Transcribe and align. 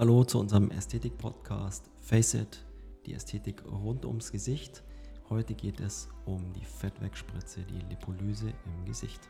Hallo 0.00 0.24
zu 0.24 0.40
unserem 0.40 0.70
Ästhetik-Podcast 0.70 1.90
Face 2.00 2.32
It, 2.32 2.64
die 3.04 3.12
Ästhetik 3.12 3.62
rund 3.70 4.06
ums 4.06 4.32
Gesicht. 4.32 4.82
Heute 5.28 5.52
geht 5.52 5.78
es 5.78 6.08
um 6.24 6.54
die 6.54 6.64
Fettwegspritze, 6.64 7.60
die 7.64 7.86
Lipolyse 7.86 8.48
im 8.48 8.86
Gesicht. 8.86 9.20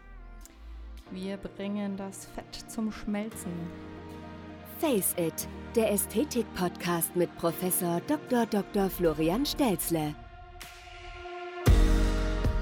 Wir 1.10 1.38
bringen 1.38 1.96
das 1.96 2.26
Fett 2.26 2.54
zum 2.70 2.92
Schmelzen. 2.92 3.50
Face 4.78 5.12
It, 5.18 5.48
der 5.74 5.90
Ästhetik-Podcast 5.90 7.16
mit 7.16 7.36
Professor 7.36 8.00
Dr. 8.06 8.46
Dr. 8.46 8.88
Florian 8.90 9.44
Stelzle. 9.44 10.14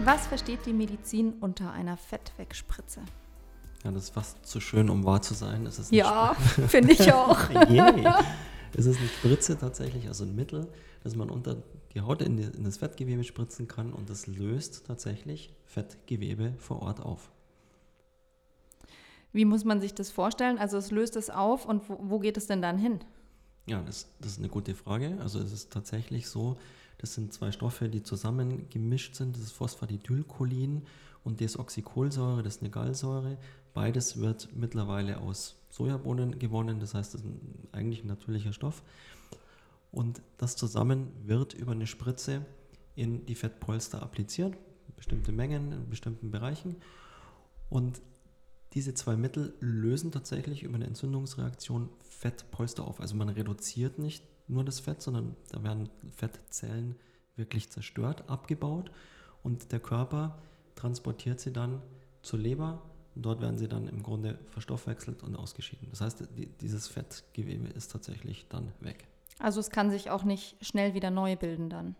Was 0.04 0.26
versteht 0.26 0.64
die 0.64 0.72
Medizin 0.72 1.34
unter 1.40 1.72
einer 1.72 1.98
Fettwegspritze? 1.98 3.02
Ja, 3.84 3.92
das 3.92 4.04
ist 4.04 4.10
fast 4.10 4.44
zu 4.44 4.60
schön, 4.60 4.90
um 4.90 5.04
wahr 5.04 5.22
zu 5.22 5.34
sein. 5.34 5.66
Es 5.66 5.78
ist 5.78 5.92
ja, 5.92 6.34
finde 6.68 6.92
ich 6.92 7.12
auch. 7.12 7.50
yeah. 7.70 8.24
Es 8.74 8.86
ist 8.86 8.98
eine 8.98 9.08
Spritze 9.08 9.58
tatsächlich, 9.58 10.08
also 10.08 10.24
ein 10.24 10.34
Mittel, 10.34 10.68
das 11.02 11.16
man 11.16 11.30
unter 11.30 11.62
die 11.94 12.00
Haut 12.00 12.20
in, 12.22 12.36
die, 12.36 12.42
in 12.42 12.64
das 12.64 12.76
Fettgewebe 12.76 13.24
spritzen 13.24 13.66
kann 13.66 13.92
und 13.92 14.10
das 14.10 14.26
löst 14.26 14.86
tatsächlich 14.86 15.54
Fettgewebe 15.64 16.54
vor 16.58 16.82
Ort 16.82 17.00
auf. 17.00 17.30
Wie 19.32 19.44
muss 19.44 19.64
man 19.64 19.80
sich 19.80 19.94
das 19.94 20.10
vorstellen? 20.10 20.58
Also 20.58 20.76
es 20.76 20.90
löst 20.90 21.16
es 21.16 21.30
auf 21.30 21.66
und 21.66 21.88
wo, 21.88 21.98
wo 22.02 22.18
geht 22.18 22.36
es 22.36 22.46
denn 22.46 22.62
dann 22.62 22.78
hin? 22.78 23.00
Ja, 23.66 23.82
das, 23.82 24.08
das, 24.20 24.32
ist 24.32 24.38
eine 24.38 24.48
gute 24.48 24.74
Frage. 24.74 25.18
Also 25.20 25.38
es 25.38 25.52
ist 25.52 25.72
tatsächlich 25.72 26.28
so, 26.28 26.56
das 26.98 27.14
sind 27.14 27.32
zwei 27.32 27.52
Stoffe, 27.52 27.88
die 27.88 28.02
zusammen 28.02 28.68
gemischt 28.70 29.14
sind. 29.14 29.36
Das 29.36 29.42
ist 29.42 29.52
Phosphatidylcholin 29.52 30.82
und 31.24 31.40
Desoxycholsäure, 31.40 32.42
das 32.42 32.56
ist 32.56 32.62
eine 32.62 32.70
Gallsäure. 32.70 33.38
Beides 33.72 34.18
wird 34.18 34.48
mittlerweile 34.54 35.20
aus 35.20 35.56
Sojabohnen 35.70 36.38
gewonnen, 36.38 36.80
das 36.80 36.94
heißt, 36.94 37.14
das 37.14 37.20
ist 37.22 37.28
eigentlich 37.72 38.02
ein 38.02 38.08
natürlicher 38.08 38.52
Stoff. 38.52 38.82
Und 39.92 40.20
das 40.36 40.56
zusammen 40.56 41.12
wird 41.24 41.54
über 41.54 41.72
eine 41.72 41.86
Spritze 41.86 42.44
in 42.94 43.24
die 43.26 43.34
Fettpolster 43.34 44.02
appliziert, 44.02 44.56
bestimmte 44.96 45.32
Mengen 45.32 45.72
in 45.72 45.88
bestimmten 45.88 46.30
Bereichen. 46.30 46.76
Und 47.70 48.00
diese 48.72 48.94
zwei 48.94 49.16
Mittel 49.16 49.54
lösen 49.60 50.10
tatsächlich 50.10 50.62
über 50.62 50.74
eine 50.74 50.86
Entzündungsreaktion 50.86 51.88
Fettpolster 52.02 52.86
auf. 52.86 53.00
Also 53.00 53.14
man 53.14 53.28
reduziert 53.28 53.98
nicht 53.98 54.24
nur 54.48 54.64
das 54.64 54.80
Fett, 54.80 55.02
sondern 55.02 55.36
da 55.50 55.62
werden 55.62 55.88
Fettzellen 56.16 56.96
wirklich 57.36 57.70
zerstört, 57.70 58.28
abgebaut 58.28 58.90
und 59.42 59.72
der 59.72 59.80
Körper 59.80 60.38
transportiert 60.74 61.40
sie 61.40 61.52
dann 61.52 61.82
zur 62.22 62.38
Leber 62.38 62.82
und 63.14 63.22
dort 63.24 63.40
werden 63.40 63.58
sie 63.58 63.68
dann 63.68 63.88
im 63.88 64.02
Grunde 64.02 64.38
verstoffwechselt 64.50 65.22
und 65.22 65.36
ausgeschieden. 65.36 65.88
Das 65.90 66.00
heißt, 66.00 66.28
die, 66.36 66.46
dieses 66.46 66.88
Fettgewebe 66.88 67.68
ist 67.68 67.92
tatsächlich 67.92 68.46
dann 68.48 68.72
weg. 68.80 69.06
Also 69.38 69.60
es 69.60 69.70
kann 69.70 69.90
sich 69.90 70.10
auch 70.10 70.24
nicht 70.24 70.56
schnell 70.64 70.94
wieder 70.94 71.10
neu 71.10 71.36
bilden 71.36 71.70
dann? 71.70 71.94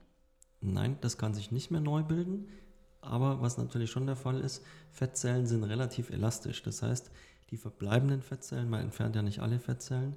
Nein, 0.61 0.99
das 1.01 1.19
kann 1.19 1.35
sich 1.35 1.53
nicht 1.53 1.71
mehr 1.71 1.81
neu 1.81 2.03
bilden. 2.03 2.49
Aber 3.01 3.41
was 3.41 3.59
natürlich 3.59 3.91
schon 3.91 4.07
der 4.07 4.17
Fall 4.17 4.41
ist, 4.41 4.65
Fettzellen 4.91 5.47
sind 5.47 5.63
relativ 5.63 6.11
elastisch. 6.11 6.63
Das 6.63 6.83
heißt, 6.83 7.11
die 7.51 7.57
verbleibenden 7.57 8.23
Fettzellen, 8.23 8.69
man 8.69 8.81
entfernt 8.81 9.15
ja 9.15 9.23
nicht 9.23 9.39
alle 9.39 9.59
Fettzellen, 9.61 10.17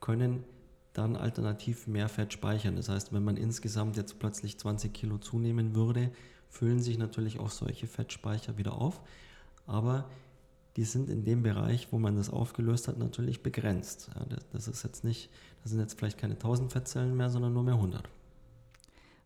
können 0.00 0.44
dann 0.92 1.16
alternativ 1.16 1.86
mehr 1.86 2.08
Fett 2.08 2.32
speichern. 2.32 2.76
Das 2.76 2.88
heißt, 2.88 3.12
wenn 3.12 3.24
man 3.24 3.36
insgesamt 3.36 3.96
jetzt 3.96 4.18
plötzlich 4.18 4.58
20 4.58 4.92
Kilo 4.92 5.18
zunehmen 5.18 5.74
würde, 5.74 6.10
füllen 6.48 6.80
sich 6.80 6.98
natürlich 6.98 7.38
auch 7.38 7.50
solche 7.50 7.86
Fettspeicher 7.86 8.58
wieder 8.58 8.72
auf. 8.72 9.00
Aber 9.66 10.08
die 10.76 10.84
sind 10.84 11.10
in 11.10 11.24
dem 11.24 11.42
Bereich, 11.42 11.88
wo 11.90 11.98
man 11.98 12.16
das 12.16 12.30
aufgelöst 12.30 12.88
hat, 12.88 12.98
natürlich 12.98 13.42
begrenzt. 13.42 14.10
Ja, 14.14 14.36
das 14.52 14.68
ist 14.68 14.82
jetzt 14.82 15.04
nicht, 15.04 15.30
das 15.62 15.72
sind 15.72 15.80
jetzt 15.80 15.98
vielleicht 15.98 16.18
keine 16.18 16.34
1000 16.34 16.72
Fettzellen 16.72 17.16
mehr, 17.16 17.30
sondern 17.30 17.52
nur 17.52 17.64
mehr 17.64 17.74
100. 17.74 18.08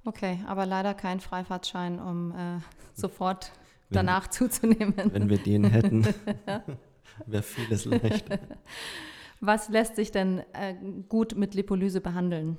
Okay, 0.05 0.41
aber 0.47 0.67
leider 0.67 0.95
kein 0.95 1.21
Freifahrtschein, 1.21 2.01
um 2.01 2.33
äh, 2.33 2.59
sofort 2.95 3.53
wenn, 3.89 3.97
danach 3.97 4.27
zuzunehmen. 4.31 4.95
Wenn 4.97 5.29
wir 5.29 5.39
den 5.39 5.65
hätten, 5.65 6.05
wäre 7.27 7.43
vieles 7.43 7.85
leicht. 7.85 8.27
Was 9.45 9.69
lässt 9.69 9.97
sich 9.97 10.13
denn 10.13 10.39
äh, 10.53 10.77
gut 11.09 11.37
mit 11.37 11.55
Lipolyse 11.55 12.01
behandeln? 12.01 12.59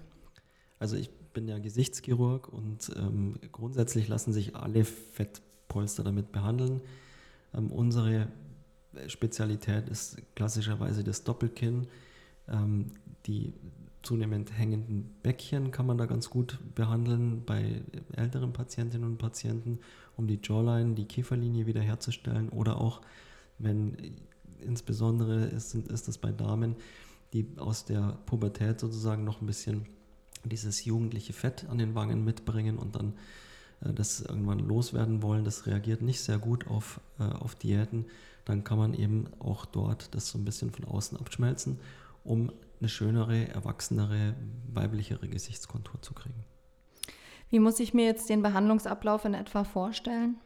Also 0.80 0.98
ich 0.98 1.10
bin 1.10 1.48
ja 1.48 1.58
Gesichtschirurg 1.58 2.50
und 2.52 2.92
ähm, 2.98 3.40
grundsätzlich 3.54 4.10
lassen 4.10 4.34
sich 4.34 4.54
alle 4.58 4.84
Fettpolster 4.84 6.04
damit 6.04 6.34
behandeln. 6.34 6.82
Ähm, 7.54 7.72
unsere 7.72 8.28
Spezialität 9.08 9.88
ist 9.88 10.18
klassischerweise 10.36 11.06
das 11.06 11.24
Doppelkinn. 11.24 11.88
Ähm, 12.50 12.92
die 13.28 13.54
zunehmend 14.02 14.52
hängenden 14.58 15.16
Bäckchen 15.24 15.72
kann 15.72 15.86
man 15.86 15.98
da 15.98 16.06
ganz 16.06 16.30
gut 16.30 16.60
behandeln 16.76 17.46
bei 17.46 17.82
älteren 18.14 18.52
Patientinnen 18.52 19.08
und 19.08 19.20
Patienten, 19.20 19.80
um 20.18 20.28
die 20.28 20.42
Jawline, 20.44 20.96
die 20.96 21.06
Kieferlinie 21.06 21.66
wiederherzustellen 21.66 22.50
oder 22.50 22.82
auch 22.82 23.00
wenn 23.58 23.96
insbesondere 24.64 25.46
ist, 25.46 25.76
ist 25.76 26.08
das 26.08 26.18
bei 26.18 26.32
Damen, 26.32 26.76
die 27.34 27.48
aus 27.58 27.86
der 27.86 28.18
Pubertät 28.26 28.80
sozusagen 28.80 29.24
noch 29.24 29.42
ein 29.42 29.48
bisschen 29.48 29.86
dieses 30.44 30.86
jugendliche 30.86 31.34
Fett 31.34 31.66
an 31.70 31.78
den 31.78 31.96
Wangen 31.96 32.24
mitbringen 32.24 32.78
und 32.78 32.96
dann 32.96 33.14
äh, 33.82 33.94
das 33.94 34.22
irgendwann 34.22 34.60
loswerden 34.60 35.22
wollen. 35.22 35.46
Das 35.46 35.66
reagiert 35.66 36.02
nicht 36.02 36.22
sehr 36.22 36.38
gut 36.38 36.68
auf, 36.68 37.00
äh, 37.20 37.24
auf 37.24 37.56
Diäten. 37.56 38.06
Dann 38.46 38.64
kann 38.64 38.78
man 38.78 38.94
eben 38.94 39.28
auch 39.40 39.66
dort 39.66 40.14
das 40.16 40.30
so 40.30 40.38
ein 40.38 40.46
bisschen 40.46 40.72
von 40.72 40.86
außen 40.86 41.18
abschmelzen, 41.18 41.80
um 42.24 42.52
eine 42.80 42.90
schönere, 42.90 43.48
erwachsenere, 43.48 44.36
weiblichere 44.74 45.28
Gesichtskontur 45.28 46.02
zu 46.02 46.14
kriegen. 46.14 46.44
Wie 47.50 47.60
muss 47.60 47.80
ich 47.80 47.94
mir 47.94 48.06
jetzt 48.06 48.30
den 48.30 48.42
Behandlungsablauf 48.42 49.26
in 49.26 49.34
etwa 49.34 49.64
vorstellen? 49.64 50.38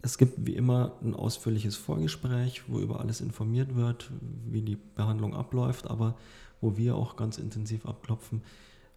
Es 0.00 0.16
gibt 0.16 0.46
wie 0.46 0.54
immer 0.54 0.92
ein 1.02 1.14
ausführliches 1.14 1.76
Vorgespräch, 1.76 2.68
wo 2.68 2.78
über 2.78 3.00
alles 3.00 3.20
informiert 3.20 3.74
wird, 3.74 4.10
wie 4.46 4.62
die 4.62 4.76
Behandlung 4.76 5.34
abläuft, 5.34 5.90
aber 5.90 6.16
wo 6.60 6.76
wir 6.76 6.94
auch 6.94 7.16
ganz 7.16 7.38
intensiv 7.38 7.84
abklopfen, 7.86 8.42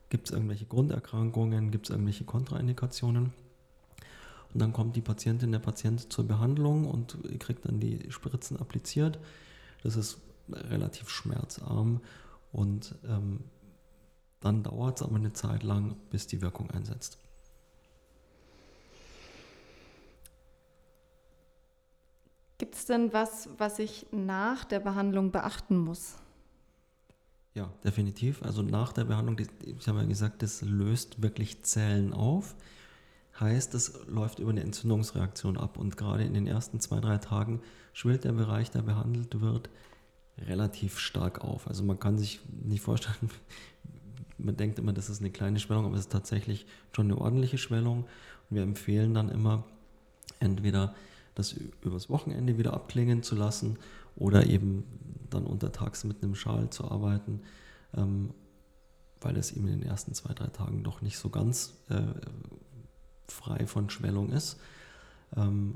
gibt 0.09 0.27
es 0.27 0.33
irgendwelche 0.33 0.65
Grunderkrankungen, 0.65 1.71
gibt 1.71 1.87
es 1.87 1.89
irgendwelche 1.89 2.25
Kontraindikationen. 2.25 3.33
Und 4.53 4.59
dann 4.59 4.73
kommt 4.73 4.95
die 4.95 5.01
Patientin, 5.01 5.51
der 5.51 5.59
Patient 5.59 6.11
zur 6.11 6.27
Behandlung 6.27 6.85
und 6.85 7.17
kriegt 7.39 7.65
dann 7.65 7.79
die 7.79 8.11
Spritzen 8.11 8.59
appliziert. 8.59 9.17
Das 9.83 9.95
ist 9.95 10.19
relativ 10.49 11.09
schmerzarm 11.09 12.01
und 12.51 12.95
ähm, 13.07 13.39
dann 14.41 14.63
dauert 14.63 14.97
es 14.97 15.03
aber 15.03 15.15
eine 15.15 15.33
Zeit 15.33 15.63
lang, 15.63 15.95
bis 16.09 16.27
die 16.27 16.41
Wirkung 16.41 16.69
einsetzt. 16.71 17.17
Gibt 22.61 22.75
es 22.75 22.85
denn 22.85 23.11
was, 23.11 23.49
was 23.57 23.79
ich 23.79 24.05
nach 24.11 24.65
der 24.65 24.79
Behandlung 24.79 25.31
beachten 25.31 25.79
muss? 25.79 26.17
Ja, 27.55 27.71
definitiv. 27.83 28.43
Also 28.43 28.61
nach 28.61 28.93
der 28.93 29.05
Behandlung, 29.05 29.39
ich 29.39 29.87
habe 29.87 30.01
ja 30.01 30.05
gesagt, 30.05 30.43
das 30.43 30.61
löst 30.61 31.23
wirklich 31.23 31.63
Zellen 31.63 32.13
auf. 32.13 32.53
Heißt, 33.39 33.73
es 33.73 34.05
läuft 34.07 34.37
über 34.37 34.51
eine 34.51 34.61
Entzündungsreaktion 34.61 35.57
ab. 35.57 35.79
Und 35.79 35.97
gerade 35.97 36.23
in 36.23 36.35
den 36.35 36.45
ersten 36.45 36.79
zwei, 36.79 36.99
drei 36.99 37.17
Tagen 37.17 37.61
schwillt 37.93 38.25
der 38.25 38.33
Bereich, 38.33 38.69
der 38.69 38.83
behandelt 38.83 39.41
wird, 39.41 39.71
relativ 40.37 40.99
stark 40.99 41.41
auf. 41.41 41.67
Also 41.67 41.83
man 41.83 41.99
kann 41.99 42.19
sich 42.19 42.41
nicht 42.63 42.83
vorstellen, 42.83 43.31
man 44.37 44.55
denkt 44.55 44.77
immer, 44.77 44.93
das 44.93 45.09
ist 45.09 45.21
eine 45.21 45.31
kleine 45.31 45.59
Schwellung, 45.59 45.85
aber 45.85 45.95
es 45.95 46.01
ist 46.01 46.11
tatsächlich 46.11 46.67
schon 46.95 47.07
eine 47.07 47.17
ordentliche 47.19 47.57
Schwellung. 47.57 48.01
Und 48.51 48.55
wir 48.55 48.61
empfehlen 48.61 49.15
dann 49.15 49.29
immer, 49.29 49.63
entweder 50.39 50.93
das 51.35 51.53
übers 51.81 52.09
Wochenende 52.09 52.57
wieder 52.57 52.73
abklingen 52.73 53.23
zu 53.23 53.35
lassen 53.35 53.77
oder 54.15 54.45
eben 54.47 54.83
dann 55.29 55.45
untertags 55.45 56.03
mit 56.03 56.21
einem 56.21 56.35
Schal 56.35 56.69
zu 56.69 56.89
arbeiten, 56.89 57.41
ähm, 57.95 58.31
weil 59.21 59.37
es 59.37 59.51
eben 59.51 59.67
in 59.67 59.79
den 59.79 59.83
ersten 59.89 60.13
zwei, 60.13 60.33
drei 60.33 60.47
Tagen 60.47 60.83
doch 60.83 61.01
nicht 61.01 61.17
so 61.17 61.29
ganz 61.29 61.73
äh, 61.89 62.01
frei 63.27 63.65
von 63.65 63.89
Schwellung 63.89 64.31
ist. 64.31 64.59
Ähm, 65.35 65.75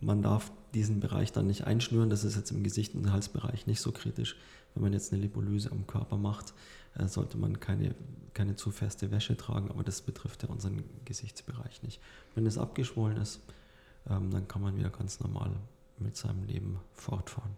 man 0.00 0.22
darf 0.22 0.52
diesen 0.74 1.00
Bereich 1.00 1.32
dann 1.32 1.46
nicht 1.46 1.64
einschnüren, 1.64 2.10
das 2.10 2.24
ist 2.24 2.36
jetzt 2.36 2.50
im 2.50 2.62
Gesicht- 2.62 2.94
und 2.94 3.10
Halsbereich 3.12 3.66
nicht 3.66 3.80
so 3.80 3.92
kritisch. 3.92 4.36
Wenn 4.74 4.82
man 4.82 4.92
jetzt 4.92 5.12
eine 5.12 5.22
Lipolyse 5.22 5.72
am 5.72 5.86
Körper 5.86 6.18
macht, 6.18 6.52
äh, 6.98 7.06
sollte 7.06 7.38
man 7.38 7.60
keine, 7.60 7.94
keine 8.34 8.56
zu 8.56 8.70
feste 8.70 9.10
Wäsche 9.10 9.36
tragen, 9.36 9.70
aber 9.70 9.84
das 9.84 10.02
betrifft 10.02 10.42
ja 10.42 10.48
unseren 10.48 10.82
Gesichtsbereich 11.04 11.82
nicht. 11.82 12.00
Wenn 12.34 12.46
es 12.46 12.58
abgeschwollen 12.58 13.16
ist, 13.16 13.40
ähm, 14.10 14.30
dann 14.30 14.48
kann 14.48 14.62
man 14.62 14.76
wieder 14.76 14.90
ganz 14.90 15.20
normal 15.20 15.52
mit 15.98 16.16
seinem 16.16 16.44
Leben 16.44 16.78
fortfahren. 16.92 17.56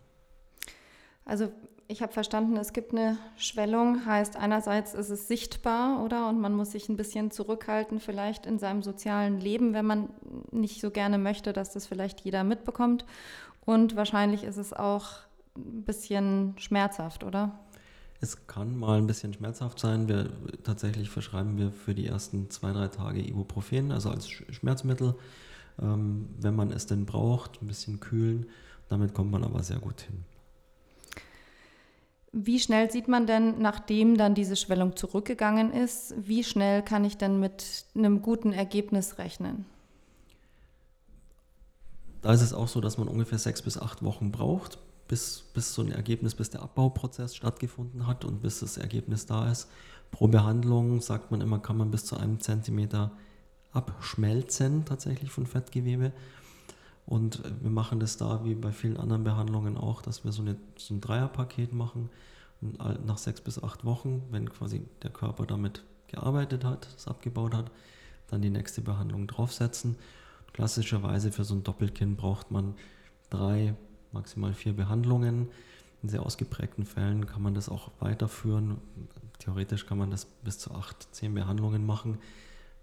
Also 1.25 1.53
ich 1.89 2.03
habe 2.03 2.13
verstanden, 2.13 2.57
es 2.57 2.73
gibt 2.73 2.93
eine 2.93 3.17
Schwellung, 3.37 4.05
heißt 4.05 4.37
einerseits 4.37 4.93
ist 4.95 5.09
es 5.09 5.27
sichtbar, 5.27 6.05
oder? 6.05 6.29
Und 6.29 6.39
man 6.41 6.55
muss 6.55 6.73
sich 6.73 6.89
ein 6.89 6.97
bisschen 6.97 7.31
zurückhalten, 7.31 7.99
vielleicht 7.99 8.45
in 8.45 8.59
seinem 8.59 8.83
sozialen 8.83 9.41
Leben, 9.41 9.73
wenn 9.73 9.87
man 9.87 10.11
nicht 10.51 10.81
so 10.81 10.91
gerne 10.91 11.17
möchte, 11.17 11.53
dass 11.53 11.73
das 11.73 11.87
vielleicht 11.87 12.21
jeder 12.21 12.45
mitbekommt. 12.45 13.07
Und 13.65 13.97
wahrscheinlich 13.97 14.45
ist 14.45 14.59
es 14.59 14.73
auch 14.73 15.07
ein 15.57 15.85
bisschen 15.85 16.55
schmerzhaft, 16.59 17.25
oder? 17.25 17.59
Es 18.21 18.47
kann 18.47 18.77
mal 18.77 18.99
ein 18.99 19.07
bisschen 19.07 19.33
schmerzhaft 19.33 19.79
sein. 19.79 20.09
Wir, 20.09 20.31
tatsächlich 20.65 21.09
verschreiben 21.09 21.57
wir 21.57 21.71
für 21.71 21.95
die 21.95 22.07
ersten 22.07 22.51
zwei, 22.51 22.73
drei 22.73 22.89
Tage 22.89 23.27
Ibuprofen, 23.27 23.93
also 23.93 24.11
als 24.11 24.29
Schmerzmittel, 24.29 25.15
ähm, 25.81 26.29
wenn 26.41 26.55
man 26.55 26.71
es 26.71 26.87
denn 26.87 27.07
braucht, 27.07 27.63
ein 27.63 27.67
bisschen 27.67 28.01
kühlen. 28.01 28.47
Damit 28.89 29.15
kommt 29.15 29.31
man 29.31 29.45
aber 29.45 29.63
sehr 29.63 29.79
gut 29.79 30.03
hin. 30.03 30.25
Wie 32.33 32.61
schnell 32.61 32.91
sieht 32.91 33.09
man 33.09 33.27
denn, 33.27 33.61
nachdem 33.61 34.17
dann 34.17 34.35
diese 34.35 34.57
Schwellung 34.57 34.97
zurückgegangen 34.97 35.73
ist, 35.73 36.15
wie 36.19 36.45
schnell 36.45 36.83
kann 36.83 37.05
ich 37.05 37.17
denn 37.17 37.41
mit 37.41 37.87
einem 37.95 38.21
guten 38.21 38.53
Ergebnis 38.53 39.19
rechnen? 39.19 39.65
Da 42.21 42.33
ist 42.33 42.43
es 42.43 42.53
auch 42.53 42.69
so, 42.69 42.81
dass 42.81 42.99
man 42.99 43.09
ungefähr 43.09 43.39
sechs 43.39 43.63
bis 43.63 43.79
acht 43.79 44.03
Wochen 44.03 44.31
braucht, 44.31 44.79
bis, 45.07 45.45
bis 45.55 45.73
so 45.73 45.83
ein 45.83 45.91
Ergebnis, 45.91 46.35
bis 46.35 46.51
der 46.51 46.63
Abbauprozess 46.63 47.35
stattgefunden 47.35 48.07
hat 48.07 48.25
und 48.25 48.43
bis 48.43 48.61
das 48.61 48.77
Ergebnis 48.77 49.25
da 49.25 49.51
ist. 49.51 49.69
Pro 50.11 50.29
Behandlung, 50.29 51.01
sagt 51.01 51.31
man 51.31 51.41
immer, 51.41 51.59
kann 51.61 51.79
man 51.79 51.91
bis 51.91 52.05
zu 52.05 52.17
einem 52.17 52.41
Zentimeter 52.41 53.13
abschmelzen 53.79 54.85
tatsächlich 54.85 55.31
von 55.31 55.47
Fettgewebe. 55.47 56.13
Und 57.07 57.43
wir 57.63 57.71
machen 57.71 58.01
das 58.01 58.19
da 58.19 58.45
wie 58.45 58.55
bei 58.55 58.73
vielen 58.73 58.99
anderen 58.99 59.25
Behandlungen 59.25 59.79
auch, 59.79 60.03
dass 60.03 60.25
wir 60.25 60.33
so, 60.33 60.43
eine, 60.43 60.57
so 60.77 60.93
ein 60.93 61.01
Dreierpaket 61.01 61.73
machen. 61.73 62.11
Und 62.61 63.07
nach 63.07 63.19
sechs 63.19 63.41
bis 63.41 63.63
acht 63.63 63.85
Wochen, 63.85 64.23
wenn 64.31 64.51
quasi 64.51 64.83
der 65.03 65.11
Körper 65.11 65.47
damit 65.47 65.85
gearbeitet 66.09 66.65
hat, 66.65 66.89
es 66.97 67.07
abgebaut 67.07 67.55
hat, 67.55 67.71
dann 68.27 68.43
die 68.43 68.51
nächste 68.51 68.83
Behandlung 68.83 69.27
draufsetzen. 69.27 69.97
Klassischerweise 70.53 71.31
für 71.31 71.45
so 71.45 71.55
ein 71.55 71.63
Doppelkinn 71.63 72.17
braucht 72.17 72.51
man 72.51 72.75
drei 73.31 73.75
maximal 74.13 74.53
vier 74.53 74.73
Behandlungen. 74.75 75.49
In 76.03 76.09
sehr 76.09 76.25
ausgeprägten 76.25 76.85
Fällen 76.85 77.27
kann 77.27 77.43
man 77.43 77.55
das 77.55 77.69
auch 77.69 77.91
weiterführen. 78.01 78.79
Theoretisch 79.39 79.87
kann 79.87 79.99
man 79.99 80.11
das 80.11 80.27
bis 80.27 80.59
zu 80.59 80.73
acht, 80.73 81.09
zehn 81.13 81.35
Behandlungen 81.35 81.87
machen. 81.87 82.19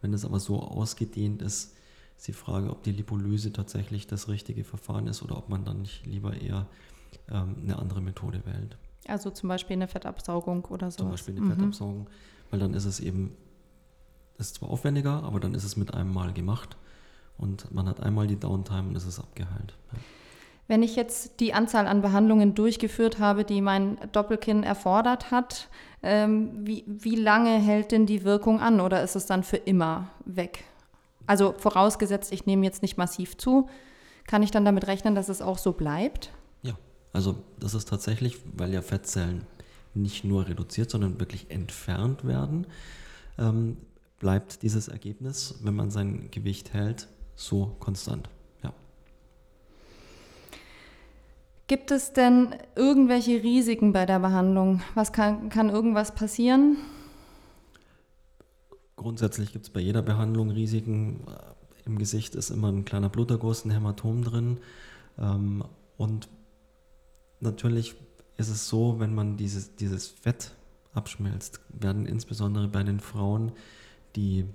Wenn 0.01 0.13
es 0.13 0.25
aber 0.25 0.39
so 0.39 0.61
ausgedehnt 0.61 1.41
ist, 1.41 1.75
ist 2.17 2.27
die 2.27 2.33
Frage, 2.33 2.69
ob 2.69 2.83
die 2.83 2.91
Lipolyse 2.91 3.51
tatsächlich 3.51 4.07
das 4.07 4.27
richtige 4.27 4.63
Verfahren 4.63 5.07
ist 5.07 5.23
oder 5.23 5.37
ob 5.37 5.49
man 5.49 5.65
dann 5.65 5.81
nicht 5.81 6.05
lieber 6.05 6.39
eher 6.39 6.67
ähm, 7.29 7.55
eine 7.63 7.79
andere 7.79 8.01
Methode 8.01 8.41
wählt. 8.45 8.77
Also 9.07 9.29
zum 9.29 9.49
Beispiel 9.49 9.75
eine 9.75 9.87
Fettabsaugung 9.87 10.65
oder 10.65 10.91
so. 10.91 10.97
Zum 10.97 11.11
Beispiel 11.11 11.35
eine 11.35 11.45
mhm. 11.45 11.51
Fettabsaugung, 11.51 12.09
weil 12.49 12.59
dann 12.59 12.73
ist 12.73 12.85
es 12.85 12.99
eben, 12.99 13.35
das 14.37 14.47
ist 14.47 14.55
zwar 14.55 14.69
aufwendiger, 14.69 15.23
aber 15.23 15.39
dann 15.39 15.53
ist 15.53 15.63
es 15.63 15.75
mit 15.75 15.93
einem 15.93 16.13
Mal 16.13 16.33
gemacht 16.33 16.77
und 17.37 17.71
man 17.73 17.87
hat 17.87 17.99
einmal 17.99 18.27
die 18.27 18.39
Downtime 18.39 18.89
und 18.89 18.95
es 18.95 19.05
ist 19.05 19.19
abgeheilt. 19.19 19.75
Ja. 19.91 19.99
Wenn 20.67 20.81
ich 20.81 20.95
jetzt 20.95 21.39
die 21.39 21.53
Anzahl 21.53 21.85
an 21.85 22.01
Behandlungen 22.01 22.55
durchgeführt 22.55 23.19
habe, 23.19 23.43
die 23.43 23.61
mein 23.61 23.97
Doppelkinn 24.11 24.63
erfordert 24.63 25.29
hat, 25.29 25.69
ähm, 26.01 26.65
wie, 26.65 26.83
wie 26.87 27.15
lange 27.15 27.59
hält 27.59 27.91
denn 27.91 28.05
die 28.05 28.23
Wirkung 28.23 28.59
an 28.59 28.79
oder 28.79 29.03
ist 29.03 29.15
es 29.15 29.25
dann 29.25 29.43
für 29.43 29.57
immer 29.57 30.09
weg? 30.25 30.63
Also 31.27 31.53
vorausgesetzt, 31.57 32.31
ich 32.31 32.45
nehme 32.45 32.65
jetzt 32.65 32.81
nicht 32.81 32.97
massiv 32.97 33.37
zu, 33.37 33.67
kann 34.27 34.43
ich 34.43 34.51
dann 34.51 34.65
damit 34.65 34.87
rechnen, 34.87 35.15
dass 35.15 35.29
es 35.29 35.41
auch 35.41 35.57
so 35.57 35.73
bleibt? 35.73 36.31
Ja, 36.63 36.73
also 37.13 37.37
das 37.59 37.73
ist 37.73 37.87
tatsächlich, 37.89 38.37
weil 38.55 38.73
ja 38.73 38.81
Fettzellen 38.81 39.45
nicht 39.93 40.23
nur 40.23 40.47
reduziert, 40.47 40.89
sondern 40.89 41.19
wirklich 41.19 41.51
entfernt 41.51 42.25
werden, 42.25 42.67
ähm, 43.37 43.77
bleibt 44.19 44.61
dieses 44.61 44.87
Ergebnis, 44.87 45.59
wenn 45.63 45.75
man 45.75 45.89
sein 45.91 46.29
Gewicht 46.31 46.73
hält, 46.73 47.07
so 47.35 47.75
konstant. 47.79 48.29
Gibt 51.67 51.89
es 51.89 52.13
denn 52.13 52.55
irgendwelche 52.75 53.41
Risiken 53.41 53.91
bei 53.91 54.05
der 54.05 54.19
Behandlung? 54.19 54.81
Was 54.93 55.11
kann, 55.11 55.49
kann 55.49 55.69
irgendwas 55.69 56.13
passieren? 56.13 56.77
Grundsätzlich 58.95 59.51
gibt 59.51 59.65
es 59.65 59.71
bei 59.71 59.79
jeder 59.79 60.03
Behandlung 60.03 60.51
Risiken. 60.51 61.21
Im 61.85 61.97
Gesicht 61.97 62.35
ist 62.35 62.51
immer 62.51 62.71
ein 62.71 62.85
kleiner 62.85 63.09
Bluterguss, 63.09 63.65
ein 63.65 63.71
Hämatom 63.71 64.23
drin. 64.23 64.59
Ähm, 65.17 65.63
und 65.97 66.29
natürlich 67.39 67.95
ist 68.37 68.49
es 68.49 68.69
so, 68.69 68.99
wenn 68.99 69.15
man 69.15 69.35
dieses, 69.35 69.75
dieses 69.75 70.07
Fett 70.07 70.51
abschmilzt, 70.93 71.61
werden 71.69 72.05
insbesondere 72.05 72.67
bei 72.67 72.83
den 72.83 72.99
Frauen 72.99 73.51
die, 74.15 74.45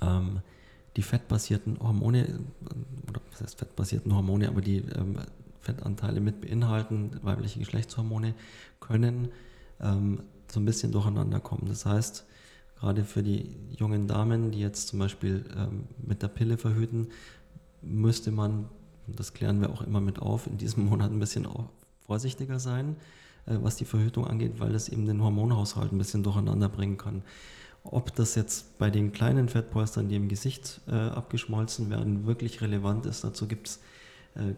ähm, 0.00 0.40
die 0.96 1.02
fettbasierten 1.02 1.78
Hormone, 1.80 2.40
oder 3.08 3.20
was 3.30 3.42
heißt 3.42 3.58
fettbasierten 3.58 4.14
Hormone, 4.14 4.48
aber 4.48 4.62
die 4.62 4.78
ähm, 4.78 5.18
Fettanteile 5.60 6.20
mit 6.20 6.40
beinhalten, 6.40 7.10
weibliche 7.22 7.58
Geschlechtshormone, 7.58 8.34
können 8.80 9.28
ähm, 9.80 10.22
so 10.48 10.60
ein 10.60 10.64
bisschen 10.64 10.92
durcheinander 10.92 11.40
kommen. 11.40 11.66
Das 11.66 11.86
heißt, 11.86 12.26
gerade 12.78 13.04
für 13.04 13.22
die 13.22 13.56
jungen 13.76 14.06
Damen, 14.06 14.50
die 14.50 14.60
jetzt 14.60 14.88
zum 14.88 14.98
Beispiel 14.98 15.44
ähm, 15.56 15.84
mit 16.02 16.22
der 16.22 16.28
Pille 16.28 16.58
verhüten, 16.58 17.08
müsste 17.82 18.30
man, 18.30 18.68
das 19.06 19.32
klären 19.34 19.60
wir 19.60 19.70
auch 19.70 19.82
immer 19.82 20.00
mit 20.00 20.18
auf, 20.18 20.46
in 20.46 20.58
diesem 20.58 20.84
Monat 20.88 21.10
ein 21.10 21.20
bisschen 21.20 21.46
vorsichtiger 22.06 22.58
sein, 22.58 22.96
äh, 23.46 23.56
was 23.60 23.76
die 23.76 23.84
Verhütung 23.84 24.26
angeht, 24.26 24.58
weil 24.58 24.74
es 24.74 24.88
eben 24.88 25.06
den 25.06 25.22
Hormonhaushalt 25.22 25.92
ein 25.92 25.98
bisschen 25.98 26.22
durcheinander 26.22 26.68
bringen 26.68 26.96
kann. 26.96 27.22
Ob 27.82 28.14
das 28.14 28.34
jetzt 28.34 28.78
bei 28.78 28.90
den 28.90 29.12
kleinen 29.12 29.48
Fettpolstern, 29.48 30.08
die 30.08 30.16
im 30.16 30.28
Gesicht 30.28 30.82
äh, 30.86 30.92
abgeschmolzen 30.92 31.88
werden, 31.88 32.26
wirklich 32.26 32.60
relevant 32.60 33.06
ist, 33.06 33.24
dazu 33.24 33.48
gibt 33.48 33.68
es 33.68 33.80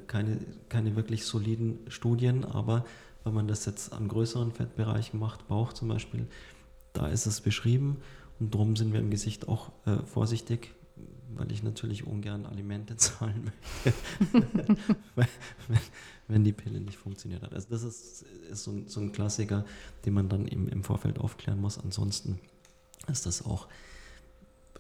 keine, 0.06 0.38
keine 0.68 0.96
wirklich 0.96 1.24
soliden 1.24 1.78
Studien, 1.88 2.44
aber 2.44 2.84
wenn 3.24 3.34
man 3.34 3.48
das 3.48 3.64
jetzt 3.66 3.92
an 3.92 4.08
größeren 4.08 4.52
Fettbereichen 4.52 5.18
macht, 5.18 5.48
Bauch 5.48 5.72
zum 5.72 5.88
Beispiel, 5.88 6.26
da 6.92 7.08
ist 7.08 7.26
es 7.26 7.40
beschrieben 7.40 7.98
und 8.38 8.54
darum 8.54 8.76
sind 8.76 8.92
wir 8.92 9.00
im 9.00 9.10
Gesicht 9.10 9.48
auch 9.48 9.70
äh, 9.86 9.98
vorsichtig, 10.04 10.74
weil 11.34 11.50
ich 11.50 11.62
natürlich 11.62 12.06
ungern 12.06 12.44
Alimente 12.46 12.96
zahlen 12.96 13.44
möchte, 13.44 13.98
wenn, 15.14 15.28
wenn, 16.28 16.44
die 16.44 16.52
Pille 16.52 16.80
nicht 16.80 16.98
funktioniert 16.98 17.42
hat. 17.42 17.54
Also 17.54 17.68
das 17.70 17.82
ist, 17.82 18.24
ist 18.50 18.64
so, 18.64 18.72
ein, 18.72 18.88
so, 18.88 19.00
ein, 19.00 19.12
Klassiker, 19.12 19.64
den 20.04 20.14
man 20.14 20.28
dann 20.28 20.46
eben 20.46 20.68
im 20.68 20.84
Vorfeld 20.84 21.18
aufklären 21.18 21.60
muss. 21.60 21.78
Ansonsten 21.78 22.38
ist 23.08 23.26
das 23.26 23.44
auch 23.44 23.68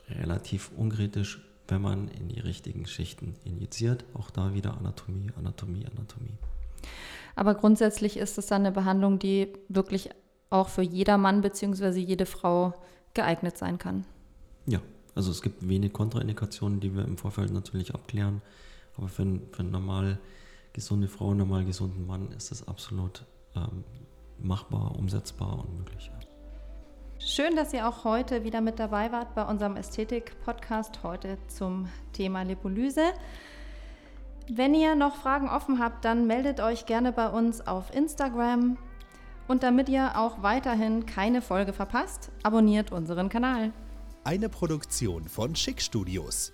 relativ 0.08 0.70
unkritisch 0.76 1.40
wenn 1.68 1.82
man 1.82 2.08
in 2.08 2.28
die 2.28 2.40
richtigen 2.40 2.86
Schichten 2.86 3.34
injiziert. 3.44 4.04
Auch 4.14 4.30
da 4.30 4.54
wieder 4.54 4.76
Anatomie, 4.76 5.30
Anatomie, 5.36 5.86
Anatomie. 5.86 6.36
Aber 7.34 7.54
grundsätzlich 7.54 8.16
ist 8.16 8.38
es 8.38 8.46
dann 8.46 8.62
eine 8.62 8.72
Behandlung, 8.72 9.18
die 9.18 9.52
wirklich 9.68 10.10
auch 10.50 10.68
für 10.68 10.82
jeder 10.82 11.16
Mann 11.18 11.40
bzw. 11.40 11.98
jede 11.98 12.26
Frau 12.26 12.74
geeignet 13.14 13.56
sein 13.56 13.78
kann. 13.78 14.04
Ja, 14.66 14.80
also 15.14 15.30
es 15.30 15.42
gibt 15.42 15.66
wenig 15.66 15.92
Kontraindikationen, 15.92 16.80
die 16.80 16.94
wir 16.94 17.04
im 17.04 17.16
Vorfeld 17.16 17.52
natürlich 17.52 17.94
abklären. 17.94 18.42
Aber 18.96 19.08
für, 19.08 19.24
für 19.52 19.60
eine 19.60 19.70
normal 19.70 20.18
gesunde 20.72 21.08
Frau, 21.08 21.30
einen 21.30 21.38
normal 21.38 21.64
gesunden 21.64 22.06
Mann 22.06 22.32
ist 22.32 22.50
das 22.50 22.68
absolut 22.68 23.24
ähm, 23.56 23.84
machbar, 24.38 24.94
umsetzbar 24.96 25.58
und 25.58 25.78
möglich. 25.78 26.10
Schön, 27.24 27.54
dass 27.54 27.72
ihr 27.72 27.88
auch 27.88 28.02
heute 28.02 28.42
wieder 28.42 28.60
mit 28.60 28.80
dabei 28.80 29.12
wart 29.12 29.36
bei 29.36 29.44
unserem 29.44 29.76
Ästhetik-Podcast 29.76 31.04
heute 31.04 31.38
zum 31.46 31.88
Thema 32.12 32.42
Lipolyse. 32.42 33.12
Wenn 34.48 34.74
ihr 34.74 34.96
noch 34.96 35.14
Fragen 35.14 35.48
offen 35.48 35.78
habt, 35.78 36.04
dann 36.04 36.26
meldet 36.26 36.58
euch 36.58 36.84
gerne 36.84 37.12
bei 37.12 37.28
uns 37.28 37.64
auf 37.64 37.94
Instagram. 37.94 38.76
Und 39.46 39.62
damit 39.62 39.88
ihr 39.88 40.18
auch 40.18 40.42
weiterhin 40.42 41.06
keine 41.06 41.42
Folge 41.42 41.72
verpasst, 41.72 42.32
abonniert 42.42 42.90
unseren 42.90 43.28
Kanal. 43.28 43.72
Eine 44.24 44.48
Produktion 44.48 45.28
von 45.28 45.54
Schick 45.54 45.80
Studios. 45.80 46.52